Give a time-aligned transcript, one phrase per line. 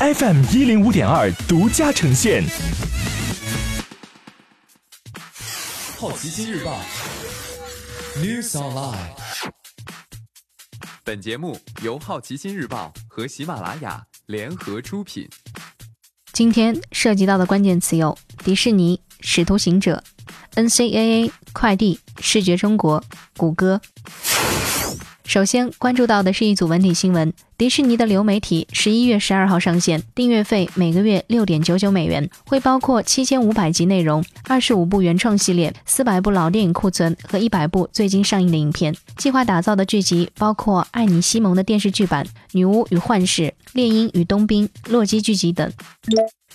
[0.00, 2.42] FM 一零五点二独家呈现。
[5.98, 6.80] 好奇心日报
[8.16, 8.96] ，News Online。
[11.04, 15.28] 本节目由好奇心日报和喜马拉雅联合出品。
[16.32, 20.02] 今天涉及到的关键词有：迪士尼、使徒行者、
[20.54, 23.04] NCAA、快递、视觉中国、
[23.36, 23.78] 谷歌。
[25.30, 38.92] 首先关注到的是一组文体新闻：迪士尼的流媒体十一月十二号上线，订阅费每个月六点九九美元，会包括七千五百集内容、二十五部原创系列、四百部老电影库存和一百部最近上映的影片。
[39.18, 43.42] 计划打造的剧集包括《爱你西蒙》的电视剧版、《女巫与幻视》、
[43.74, 45.70] 《猎鹰与冬兵》、《洛基》剧集等。《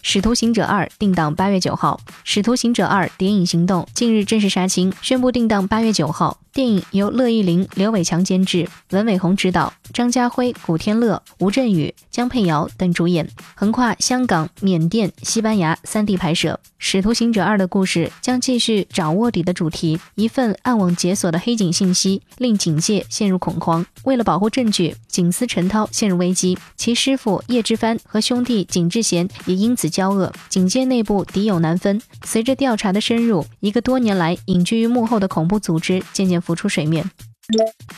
[0.01, 6.39] 使徒行者二》定档八月九号，《使徒行者二：谍影行动》近日正式杀青，宣布定档八月九号。
[6.53, 16.57] 电影由乐易玲、刘伟强监制，文伟鸿执导，张家辉、古天乐、吴镇宇、江佩瑶等主演，横跨香港、缅甸、西班牙三地拍摄。
[16.77, 23.85] 《使徒行者二》的故事将继续找卧底的主题，一份暗网解锁的黑警信息令警界陷入恐慌。
[24.05, 32.01] 为了保护证据，警司陈涛陷入危机，其师傅叶之帆和兄弟景志贤也因此此交恶，警界内部敌友难分。
[32.23, 37.07] 随着调查的深入，一个多年来隐居于幕后的恐怖组织渐渐浮出水面。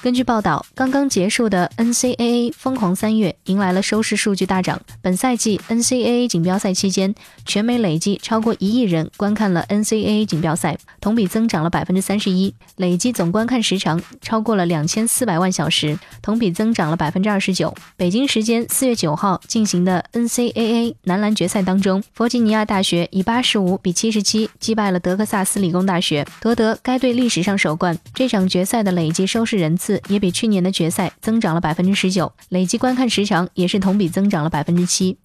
[0.02, 4.80] 根据报道，刚刚结束的 NCAA 疯狂三月迎来了收视数据大涨。
[5.02, 12.54] 本赛季 NCAA 锦标赛期间，全美累计超过一亿人观看了 NCAA 锦标赛，同比增长了百分之三十一。
[12.76, 17.74] 累计总观看时长超过了两千四百万小时，同比增长了百分之二十九。
[17.96, 27.98] 北京时间四月九号进行的 NCAA 男篮决赛当中，弗吉尼亚大学以八十五比七十七击败了德克萨斯理工大学，夺得该队历史上首冠。
[28.14, 35.16] 这场决赛的累计收收视人次也比去年的决赛增长了百分之十九，累计观看时长也是同比增长了百分之七。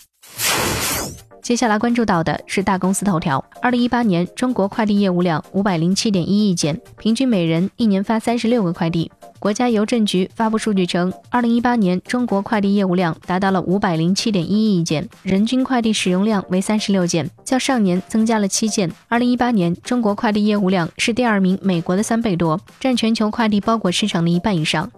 [1.41, 9.11] 接下来关注到的是大公司头条：二零一八年中国快递业务量五百零七点一亿件，平均每人一年发三十六个快递。
[9.43, 18.89] 国家邮政局发布数据称，二零一八年中国快递业务量达到了五百零七点一亿件，人均快递使用量为三十六件，较上年增加了七件。
[19.09, 24.89] 二零一八年中国快递业务量是第二名美国的三倍多，占全球快递包裹市场的一半以上。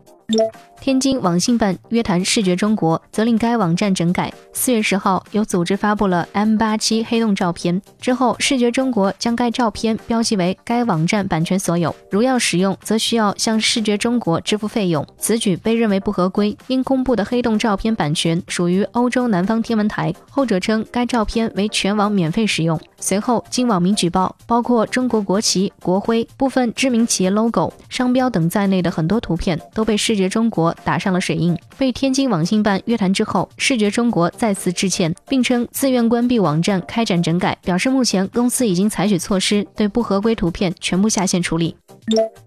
[0.81, 4.33] 天津网信办约谈视觉中国，责令该网站整改。
[4.53, 15.07] 四月十号，有组织发布了 M 八七黑洞照片之后，视觉中国将该照片标记为该网站版权所有，如要使用，则需要向视觉中国支付费用。
[15.19, 22.79] 此举被认为不合规，因公布的黑洞照片版权属于欧洲南方天文台，后者称该照片为全网免费使用。
[23.05, 30.75] 随后，经网民举报，包括中国国旗、国徽、部分知名企业 logo、商标等在内的很多图片都被视觉中国。
[30.85, 31.55] 打上了水印。
[31.77, 41.77] 被天津网信办约谈之后，视觉中国再次致歉，并称自愿关闭网站，开展整改，表示目前公司已经采取措施，对不合规图片全部下线处理。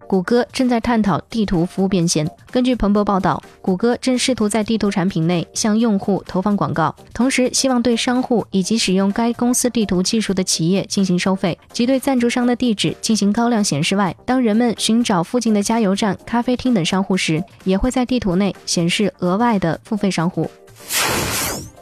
[0.05, 2.29] 谷歌正在探讨地图服务变现。
[2.51, 20.49] 根据彭博报道，谷歌正试图在地图产品内向用户投放广告，同时希望对商户以及使用该公司地图技术的企业进行收费，即对赞助商的地址进行高亮显示外，当人们寻找附近的加油站、咖啡厅等商户时，也会在地图内显示额外的付费商户。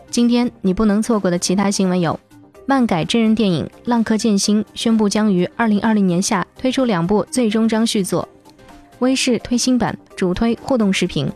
[0.09, 2.17] 今天你不能错过的其他新闻有。
[2.67, 8.27] 漫改真人电影《浪客剑心》宣布将于二零二零年夏推出两部最终章续作。
[8.99, 11.31] 微视推新版主推互动视频。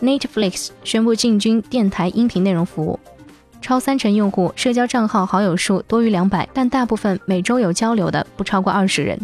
[0.00, 2.98] Netflix 宣布进军电台音频内容服务。
[3.60, 9.18] 超三成用户社交账号好友数多于两百，但大部分每周有交流的不超过二十人。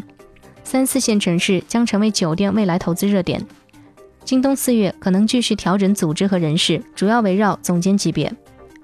[0.63, 3.47] 三四线城市将成为酒店未来投资热点。
[4.25, 8.31] 京东四月可能继续调整组织和人事，主要围绕总监级别。